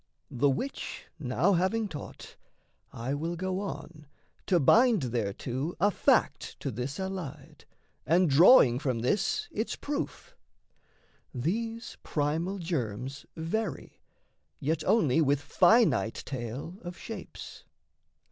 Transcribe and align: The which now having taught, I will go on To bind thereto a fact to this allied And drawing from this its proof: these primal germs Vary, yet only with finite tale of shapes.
The 0.31 0.49
which 0.49 1.05
now 1.19 1.53
having 1.53 1.87
taught, 1.87 2.35
I 2.91 3.13
will 3.13 3.35
go 3.35 3.59
on 3.59 4.07
To 4.47 4.59
bind 4.59 5.03
thereto 5.13 5.75
a 5.79 5.91
fact 5.91 6.59
to 6.61 6.71
this 6.71 6.99
allied 6.99 7.65
And 8.03 8.27
drawing 8.27 8.79
from 8.79 9.01
this 9.01 9.47
its 9.51 9.75
proof: 9.75 10.35
these 11.35 11.97
primal 12.01 12.57
germs 12.57 13.27
Vary, 13.37 13.99
yet 14.59 14.83
only 14.85 15.21
with 15.21 15.39
finite 15.39 16.23
tale 16.25 16.79
of 16.81 16.97
shapes. 16.97 17.63